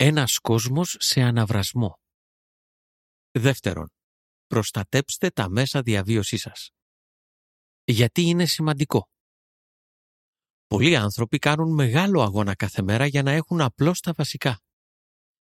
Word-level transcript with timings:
Ένας 0.00 0.38
κόσμος 0.38 0.96
σε 0.98 1.20
αναβρασμό. 1.22 2.00
Δεύτερον, 3.30 3.88
προστατέψτε 4.46 5.30
τα 5.30 5.48
μέσα 5.48 5.82
διαβίωσής 5.82 6.40
σας. 6.40 6.70
Γιατί 7.84 8.22
είναι 8.22 8.46
σημαντικό. 8.46 9.08
Πολλοί 10.66 10.96
άνθρωποι 10.96 11.38
κάνουν 11.38 11.74
μεγάλο 11.74 12.22
αγώνα 12.22 12.54
κάθε 12.54 12.82
μέρα 12.82 13.06
για 13.06 13.22
να 13.22 13.30
έχουν 13.30 13.60
απλώς 13.60 14.00
τα 14.00 14.12
βασικά. 14.12 14.60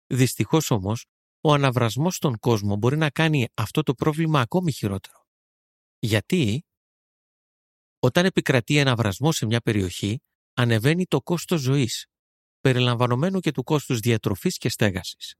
Δυστυχώς 0.07 0.71
όμως, 0.71 1.05
ο 1.41 1.53
αναβρασμός 1.53 2.15
στον 2.15 2.39
κόσμο 2.39 2.75
μπορεί 2.75 2.97
να 2.97 3.09
κάνει 3.09 3.47
αυτό 3.53 3.83
το 3.83 3.93
πρόβλημα 3.93 4.39
ακόμη 4.39 4.71
χειρότερο. 4.71 5.25
Γιατί; 5.99 6.65
Όταν 7.99 8.25
επικρατεί 8.25 8.77
ένα 8.77 8.95
βρασμό 8.95 9.31
σε 9.31 9.45
μια 9.45 9.61
περιοχή, 9.61 10.19
ανεβαίνει 10.53 11.05
το 11.05 11.21
κόστος 11.21 11.61
ζωής, 11.61 12.05
περιλαμβανομένου 12.65 13.39
και 13.39 13.51
του 13.51 13.63
κόστους 13.63 13.99
διατροφής 13.99 14.57
και 14.57 14.69
στέγασης. 14.69 15.35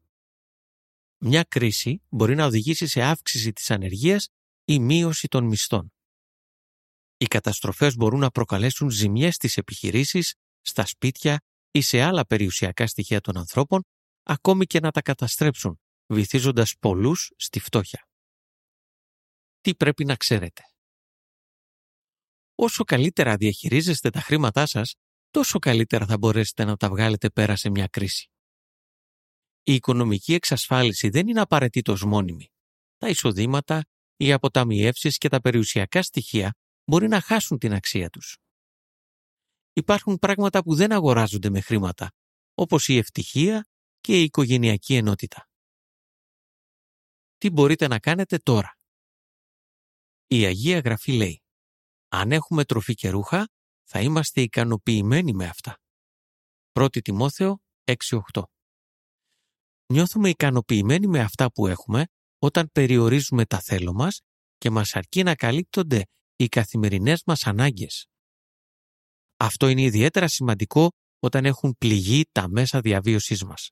Μια 1.18 1.44
κρίση 1.44 2.02
μπορεί 2.10 2.36
να 2.36 2.46
οδηγήσει 2.46 2.88
σε 2.88 3.02
αύξηση 3.02 3.54
της 3.54 3.72
ανεργίας 3.72 4.28
ή 4.66 4.80
μείωση 4.80 5.28
των 5.28 5.46
μισθών. 5.46 5.94
Οι 7.18 7.26
καταστροφές 7.26 7.96
μπορούν 7.96 8.20
να 8.20 8.30
προκαλέσουν 8.30 8.90
ζημιές 8.90 9.36
στις 9.36 9.58
επιχειρήσεις, 9.58 10.34
στα 10.62 10.86
σπίτια 10.86 11.40
ή 11.72 11.82
σε 11.82 12.02
άλλα 12.02 12.26
περιουσιακά 12.26 12.88
στοιχεία 12.88 13.22
των 13.22 13.38
ανθρώπων, 13.38 13.84
ακόμη 14.24 14.66
και 14.66 14.80
να 14.80 14.92
τα 14.92 15.02
καταστρέψουν, 15.02 15.80
βυθίζοντας 16.08 16.76
πολλούς 16.80 17.32
στη 17.36 17.60
φτώχεια. 17.60 18.08
Τι 19.62 19.76
πρέπει 19.76 20.06
να 20.06 20.16
ξέρετε; 20.16 20.62
Όσο 22.56 22.84
καλύτερα 22.84 23.36
διαχειρίζεστε 23.36 24.10
τα 24.10 24.22
χρήματά 24.22 24.66
σας, 24.66 24.96
τόσο 25.36 25.60
καλύτερα 25.60 26.06
θα 26.06 26.18
μπορέσετε 26.18 26.64
να 26.64 26.78
τα 26.78 26.90
βγάλετε 26.90 27.30
πέρα 27.30 27.56
σε 27.56 27.70
μια 27.70 27.88
κρίση. 27.88 28.30
Η 29.64 29.74
οικονομική 29.74 30.34
εξασφάλιση 30.34 31.10
δεν 31.10 31.28
είναι 31.28 31.42
απαραίτητος 31.42 32.04
μόνιμη. 32.04 32.52
Τα 32.98 33.10
εισοδήματα, 33.10 33.84
οι 34.18 34.32
αποταμιεύσεις 34.32 35.18
και 35.18 35.30
τα 35.30 35.42
περιουσιακά 35.42 36.02
στοιχεία 36.02 36.54
μπορεί 36.86 37.08
να 37.08 37.22
χάσουν 37.22 37.58
την 37.58 37.74
αξία 37.74 38.10
τους. 38.10 38.38
Υπάρχουν 39.74 40.20
πράγματα 40.20 40.64
που 40.64 40.76
δεν 40.76 40.92
αγοράζονται 40.92 41.50
με 41.50 41.62
χρήματα, 41.62 42.12
όπως 42.54 42.88
η 42.88 42.98
ευτυχία 42.98 43.68
και 44.00 44.20
η 44.20 44.24
οικογενειακή 44.24 44.96
ενότητα. 44.96 45.50
Τι 47.38 47.50
μπορείτε 47.50 47.88
να 47.88 48.00
κάνετε 48.00 48.38
τώρα; 48.38 48.78
Η 50.28 50.46
Αγία 50.46 50.80
Γραφή 50.80 51.12
λέει 51.12 51.44
«Αν 52.08 52.32
έχουμε 52.32 52.66
τροφή 52.66 52.94
και 52.94 53.10
ρούχα, 53.10 53.50
θα 53.86 54.02
είμαστε 54.02 54.42
ικανοποιημένοι 54.42 55.34
με 55.34 55.46
αυτά». 55.46 55.78
1 56.74 57.02
Τιμόθεο 57.02 57.60
6-8 57.84 58.42
Νιώθουμε 59.88 60.30
ικανοποιημένοι 60.30 61.08
με 61.08 61.20
αυτά 61.20 61.52
που 61.52 61.68
έχουμε 61.68 62.06
όταν 62.40 62.70
περιορίζουμε 62.72 63.46
τα 63.46 63.60
θέλω 63.60 63.94
μας 63.94 64.22
και 64.58 64.70
μας 64.70 64.96
αρκεί 64.96 65.24
να 65.24 65.36
καλύπτονται 65.36 66.04
οι 66.36 66.48
καθημερινές 66.48 67.22
μας 67.26 67.44
ανάγκες. 67.44 68.08
Αυτό 69.38 69.68
είναι 69.68 69.82
ιδιαίτερα 69.82 70.28
σημαντικό 70.28 70.92
όταν 71.20 71.46
έχουν 71.46 71.76
πληγεί 71.78 72.24
τα 72.32 72.50
μέσα 72.50 72.82
διαβίωσής 72.82 73.44
μας. 73.44 73.70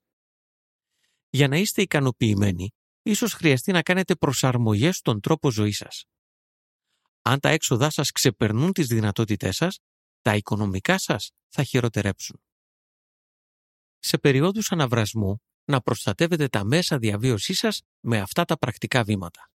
Για 1.30 1.48
να 1.48 1.56
είστε 1.56 1.82
ικανοποιημένοι, 1.82 2.70
ίσως 3.02 3.32
χρειαστεί 3.32 3.72
να 3.72 3.82
κάνετε 3.82 4.14
προσαρμογές 4.14 4.96
στον 4.96 5.20
τρόπο 5.20 5.50
ζωής 5.50 5.76
σας. 5.76 6.04
Αν 7.22 7.40
τα 7.40 7.48
έξοδά 7.48 7.90
σας 7.90 8.10
ξεπερνούν 8.10 8.72
τις 8.72 8.86
δυνατότητές 8.86 9.56
σας, 9.56 9.78
τα 10.24 10.36
οικονομικά 10.36 10.98
σας 10.98 11.30
θα 11.48 11.62
χειροτερέψουν. 11.62 12.42
Σε 13.98 14.18
περίοδους 14.18 14.72
αναβρασμού, 14.72 15.42
να 15.64 15.80
προστατεύετε 15.80 16.48
τα 16.48 16.64
μέσα 16.64 16.98
διαβίωσής 16.98 17.58
σας 17.58 17.82
με 18.00 18.20
αυτά 18.20 18.44
τα 18.44 18.58
πρακτικά 18.58 19.04
βήματα. 19.04 19.50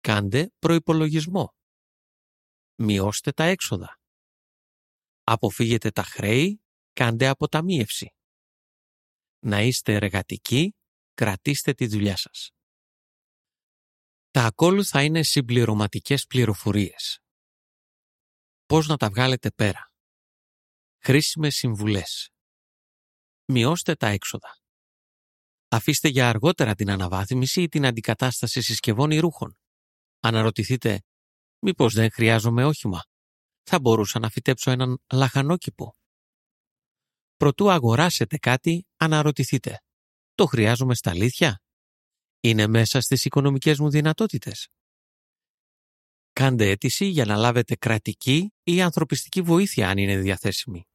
Κάντε 0.00 0.50
προϋπολογισμό. 0.58 1.54
Μειώστε 2.74 3.32
τα 3.32 3.44
έξοδα. 3.44 4.00
Αποφύγετε 5.22 5.90
τα 5.90 6.02
χρέη, 6.02 6.62
κάντε 6.92 7.26
αποταμίευση. 7.26 8.14
Να 9.38 9.62
είστε 9.62 9.94
εργατικοί, 9.94 10.74
κρατήστε 11.14 11.72
τη 11.72 11.86
δουλειά 11.86 12.16
σας. 12.16 12.50
Τα 14.30 14.44
ακόλουθα 14.44 15.02
είναι 15.02 15.22
συμπληρωματικές 15.22 16.26
πληροφορίες. 16.26 17.21
Πώς 18.72 18.86
να 18.86 18.96
τα 18.96 19.08
βγάλετε 19.08 19.50
πέρα. 19.50 19.90
Χρήσιμες 20.98 21.54
συμβουλές. 21.54 22.30
Μειώστε 23.44 23.94
τα 23.94 24.06
έξοδα. 24.06 24.58
Αφήστε 25.68 26.08
για 26.08 26.28
αργότερα 26.28 26.74
την 26.74 26.90
αναβάθμιση 26.90 27.62
ή 27.62 27.68
την 27.68 27.86
αντικατάσταση 27.86 28.60
συσκευών 28.60 29.10
ή 29.10 29.18
ρούχων. 29.18 29.58
Αναρωτηθείτε, 30.20 31.02
μήπως 31.58 31.94
δεν 31.94 32.10
χρειάζομαι 32.12 32.64
όχημα; 32.64 33.04
Θα 33.62 33.80
μπορούσα 33.80 34.18
να 34.18 34.30
φυτέψω 34.30 34.70
έναν 34.70 34.98
λαχανόκηπο. 35.12 35.96
Προτού 37.36 37.70
αγοράσετε 37.70 38.38
κάτι, 38.38 38.86
αναρωτηθείτε. 38.96 39.82
Το 40.34 40.46
χρειάζομαι 40.46 40.94
στα 40.94 41.10
αλήθεια; 41.10 41.62
Είναι 42.40 42.66
μέσα 42.66 43.00
στις 43.00 43.24
οικονομικές 43.24 43.78
μου 43.78 43.90
δυνατότητες; 43.90 44.68
Κάντε 46.32 46.70
αίτηση 46.70 47.04
για 47.04 47.24
να 47.24 47.36
λάβετε 47.36 47.76
κρατική 47.76 48.52
ή 48.62 48.82
ανθρωπιστική 48.82 49.42
βοήθεια 49.42 49.88
αν 49.88 49.98
είναι 49.98 50.18
διαθέσιμη. 50.18 50.86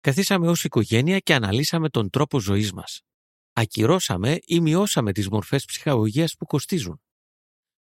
Καθίσαμε 0.00 0.48
ως 0.48 0.64
οικογένεια 0.64 1.18
και 1.18 1.34
αναλύσαμε 1.34 1.88
τον 1.88 2.10
τρόπο 2.10 2.40
ζωής 2.40 2.72
μας. 2.72 3.00
Ακυρώσαμε 3.52 4.38
ή 4.44 4.60
μειώσαμε 4.60 5.12
τις 5.12 5.28
μορφές 5.28 5.64
ψυχαγωγίας 5.64 6.34
που 6.36 6.46
κοστίζουν. 6.46 7.02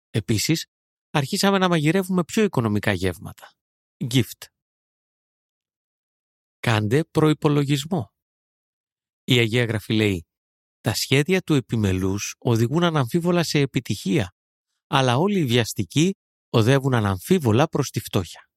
Επίσης, 0.09 0.65
αρχίσαμε 1.09 1.57
να 1.57 1.67
μαγειρεύουμε 1.69 2.23
πιο 2.23 2.43
οικονομικά 2.43 2.91
γεύματα. 2.91 3.51
Gift. 4.09 4.45
Κάντε 6.59 7.03
προϋπολογισμό. 7.03 8.13
Η 9.23 9.37
Αγία 9.37 9.65
Γραφή 9.65 9.93
λέει 9.93 10.25
«Τα 10.81 10.93
σχέδια 10.93 11.41
του 11.41 11.53
επιμελούς 11.53 12.35
οδηγούν 12.37 12.83
αναμφίβολα 12.83 13.43
σε 13.43 13.59
επιτυχία, 13.59 14.34
αλλά 14.87 15.17
όλοι 15.17 15.39
οι 15.39 15.45
βιαστικοί 15.45 16.15
οδεύουν 16.49 16.93
αναμφίβολα 16.93 17.67
προς 17.67 17.89
τη 17.89 17.99
φτώχεια». 17.99 18.49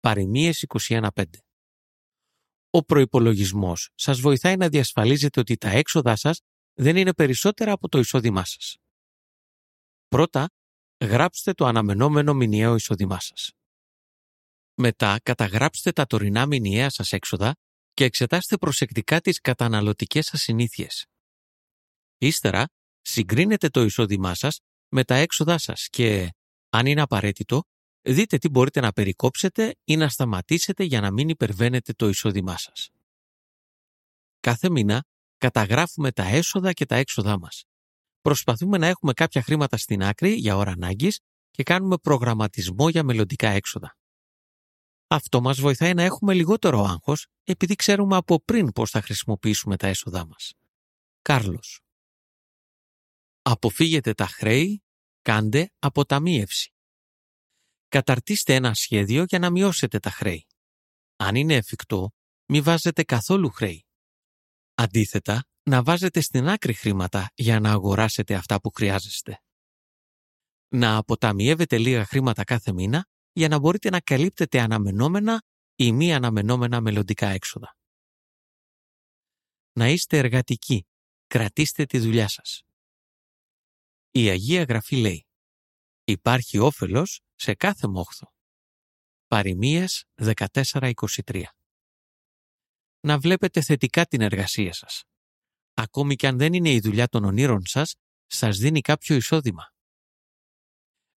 Παριμίες 0.00 0.64
21.5 0.88 1.24
Ο 2.70 2.84
προϋπολογισμός 2.84 3.90
σας 3.94 4.20
βοηθάει 4.20 4.56
να 4.56 4.68
διασφαλίζετε 4.68 5.40
ότι 5.40 5.56
τα 5.56 5.68
έξοδά 5.68 6.16
σας 6.16 6.40
δεν 6.74 6.96
είναι 6.96 7.14
περισσότερα 7.14 7.72
από 7.72 7.88
το 7.88 7.98
εισόδημά 7.98 8.44
σας. 8.44 8.76
Πρώτα, 10.08 10.48
γράψτε 11.04 11.52
το 11.52 11.64
αναμενόμενο 11.66 12.34
μηνιαίο 12.34 12.74
εισόδημά 12.74 13.20
σας. 13.20 13.50
Μετά 14.74 15.20
καταγράψτε 15.22 15.92
τα 15.92 16.06
τωρινά 16.06 16.46
μηνιαία 16.46 16.90
σας 16.90 17.12
έξοδα 17.12 17.54
και 17.92 18.04
εξετάστε 18.04 18.56
προσεκτικά 18.56 19.20
τις 19.20 19.40
καταναλωτικές 19.40 20.26
σας 20.26 20.40
συνήθειες. 20.40 21.04
Ύστερα, 22.18 22.66
συγκρίνετε 23.00 23.68
το 23.68 23.82
εισόδημά 23.82 24.34
σας 24.34 24.58
με 24.88 25.04
τα 25.04 25.14
έξοδά 25.14 25.58
σας 25.58 25.88
και, 25.88 26.34
αν 26.70 26.86
είναι 26.86 27.00
απαραίτητο, 27.00 27.62
δείτε 28.02 28.38
τι 28.38 28.48
μπορείτε 28.48 28.80
να 28.80 28.92
περικόψετε 28.92 29.74
ή 29.84 29.96
να 29.96 30.08
σταματήσετε 30.08 30.84
για 30.84 31.00
να 31.00 31.10
μην 31.10 31.28
υπερβαίνετε 31.28 31.92
το 31.92 32.08
εισόδημά 32.08 32.56
σας. 32.58 32.90
Κάθε 34.40 34.70
μήνα 34.70 35.04
καταγράφουμε 35.38 36.12
τα 36.12 36.24
έσοδα 36.24 36.72
και 36.72 36.86
τα 36.86 36.96
έξοδά 36.96 37.38
μας. 37.38 37.64
Προσπαθούμε 38.20 38.78
να 38.78 38.86
έχουμε 38.86 39.12
κάποια 39.12 39.42
χρήματα 39.42 39.76
στην 39.76 40.02
άκρη 40.02 40.32
για 40.32 40.56
ώρα 40.56 40.70
ανάγκης 40.70 41.20
και 41.50 41.62
κάνουμε 41.62 41.96
προγραμματισμό 41.96 42.88
για 42.88 43.02
μελλοντικά 43.02 43.48
έξοδα. 43.48 43.96
Αυτό 45.06 45.40
μας 45.40 45.60
βοηθάει 45.60 45.94
να 45.94 46.02
έχουμε 46.02 46.34
λιγότερο 46.34 46.82
άγχος 46.82 47.26
επειδή 47.44 47.74
ξέρουμε 47.74 48.16
από 48.16 48.40
πριν 48.40 48.72
πώς 48.72 48.90
θα 48.90 49.02
χρησιμοποιήσουμε 49.02 49.76
τα 49.76 49.86
έσοδά 49.86 50.26
μας. 50.26 50.52
Κάρλος 51.22 51.85
Αποφύγετε 53.48 54.14
τα 54.14 54.26
χρέη, 54.26 54.82
κάντε 55.22 55.70
αποταμίευση. 55.78 56.74
Καταρτίστε 57.88 58.54
ένα 58.54 58.74
σχέδιο 58.74 59.24
για 59.24 59.38
να 59.38 59.50
μειώσετε 59.50 59.98
τα 59.98 60.10
χρέη. 60.10 60.46
Αν 61.16 61.34
είναι 61.34 61.54
εφικτό, 61.54 62.10
μη 62.46 62.60
βάζετε 62.60 63.02
καθόλου 63.02 63.50
χρέη. 63.50 63.86
Αντίθετα, 64.74 65.44
να 65.62 65.82
βάζετε 65.82 66.20
στην 66.20 66.48
άκρη 66.48 66.72
χρήματα 66.72 67.30
για 67.34 67.60
να 67.60 67.70
αγοράσετε 67.70 68.34
αυτά 68.34 68.60
που 68.60 68.70
χρειάζεστε. 68.70 69.42
Να 70.68 70.96
αποταμιεύετε 70.96 71.78
λίγα 71.78 72.04
χρήματα 72.04 72.44
κάθε 72.44 72.72
μήνα 72.72 73.06
για 73.32 73.48
να 73.48 73.58
μπορείτε 73.58 73.90
να 73.90 74.00
καλύπτετε 74.00 74.60
αναμενόμενα 74.60 75.42
ή 75.76 75.92
μη 75.92 76.14
αναμενόμενα 76.14 76.80
μελλοντικά 76.80 77.26
έξοδα. 77.28 77.76
Να 79.72 79.88
είστε 79.88 80.18
εργατικοί. 80.18 80.86
Κρατήστε 81.26 81.84
τη 81.84 81.98
δουλειά 81.98 82.28
σας. 82.28 82.65
Η 84.16 84.28
Αγία 84.28 84.62
Γραφή 84.62 84.96
λέει 84.96 85.26
«Υπάρχει 86.04 86.58
όφελος 86.58 87.20
σε 87.34 87.54
κάθε 87.54 87.86
μόχθο». 87.86 88.32
Παριμίες 89.26 90.04
14-23 90.14 91.42
να 93.00 93.18
βλέπετε 93.18 93.62
θετικά 93.62 94.06
την 94.06 94.20
εργασία 94.20 94.72
σας. 94.72 95.02
Ακόμη 95.74 96.16
και 96.16 96.26
αν 96.26 96.38
δεν 96.38 96.52
είναι 96.52 96.70
η 96.70 96.80
δουλειά 96.80 97.08
των 97.08 97.24
ονείρων 97.24 97.66
σας, 97.66 97.94
σας 98.26 98.58
δίνει 98.58 98.80
κάποιο 98.80 99.16
εισόδημα. 99.16 99.72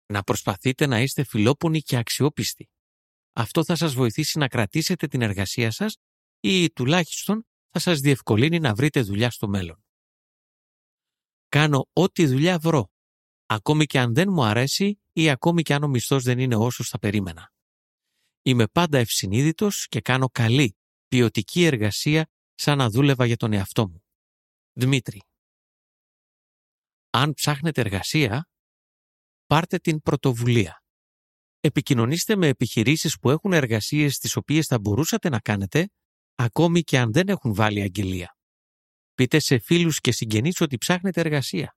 Να 0.06 0.22
προσπαθείτε 0.22 0.86
να 0.86 1.00
είστε 1.00 1.24
φιλόπονοι 1.24 1.80
και 1.80 1.96
αξιόπιστοι. 1.96 2.68
Αυτό 3.32 3.64
θα 3.64 3.76
σας 3.76 3.94
βοηθήσει 3.94 4.38
να 4.38 4.48
κρατήσετε 4.48 5.06
την 5.06 5.22
εργασία 5.22 5.70
σας 5.70 5.96
ή 6.40 6.70
τουλάχιστον 6.70 7.46
θα 7.70 7.78
σας 7.78 8.00
διευκολύνει 8.00 8.58
να 8.58 8.74
βρείτε 8.74 9.00
δουλειά 9.00 9.30
στο 9.30 9.48
μέλλον. 9.48 9.85
Κάνω 11.56 11.88
ό,τι 11.92 12.26
δουλειά 12.26 12.58
βρω, 12.58 12.90
ακόμη 13.46 13.86
και 13.86 13.98
αν 13.98 14.14
δεν 14.14 14.28
μου 14.30 14.44
αρέσει 14.44 15.00
ή 15.12 15.30
ακόμη 15.30 15.62
και 15.62 15.74
αν 15.74 15.82
ο 15.82 15.88
μισθός 15.88 16.22
δεν 16.22 16.38
είναι 16.38 16.56
όσος 16.56 16.88
θα 16.88 16.98
περίμενα. 16.98 17.52
Είμαι 18.42 18.66
πάντα 18.66 18.98
ευσυνείδητος 18.98 19.86
και 19.88 20.00
κάνω 20.00 20.28
καλή, 20.28 20.76
ποιοτική 21.08 21.64
εργασία 21.64 22.26
σαν 22.54 22.78
να 22.78 22.90
δούλευα 22.90 23.26
για 23.26 23.36
τον 23.36 23.52
εαυτό 23.52 23.88
μου. 23.88 24.04
Δημήτρη. 24.72 25.22
Αν 27.10 27.32
ψάχνετε 27.32 27.80
εργασία, 27.80 28.48
πάρτε 29.46 29.78
την 29.78 30.02
πρωτοβουλία. 30.02 30.82
Επικοινωνήστε 31.60 32.36
με 32.36 32.46
επιχειρήσεις 32.48 33.18
που 33.18 33.30
έχουν 33.30 33.52
εργασίες 33.52 34.18
τις 34.18 34.36
οποίες 34.36 34.66
θα 34.66 34.78
μπορούσατε 34.78 35.28
να 35.28 35.40
κάνετε, 35.40 35.88
ακόμη 36.34 36.82
και 36.82 36.98
αν 36.98 37.12
δεν 37.12 37.28
έχουν 37.28 37.54
βάλει 37.54 37.80
αγγελία. 37.80 38.35
Πείτε 39.16 39.38
σε 39.38 39.58
φίλους 39.58 40.00
και 40.00 40.12
συγγενείς 40.12 40.60
ότι 40.60 40.78
ψάχνετε 40.78 41.20
εργασία. 41.20 41.76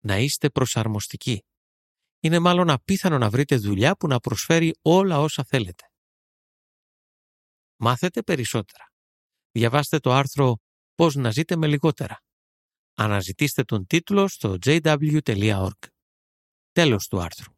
Να 0.00 0.18
είστε 0.18 0.50
προσαρμοστικοί. 0.50 1.44
Είναι 2.20 2.38
μάλλον 2.38 2.70
απίθανο 2.70 3.18
να 3.18 3.30
βρείτε 3.30 3.56
δουλειά 3.56 3.96
που 3.96 4.06
να 4.06 4.20
προσφέρει 4.20 4.74
όλα 4.82 5.20
όσα 5.20 5.44
θέλετε. 5.44 5.90
Μάθετε 7.76 8.22
περισσότερα. 8.22 8.92
Διαβάστε 9.50 9.98
το 9.98 10.12
άρθρο 10.12 10.56
«Πώς 10.94 11.14
να 11.14 11.30
ζείτε 11.30 11.56
με 11.56 11.66
λιγότερα». 11.66 12.20
Αναζητήστε 12.94 13.64
τον 13.64 13.86
τίτλο 13.86 14.28
στο 14.28 14.56
jw.org. 14.64 15.78
Τέλος 16.72 17.06
του 17.06 17.20
άρθρου. 17.20 17.53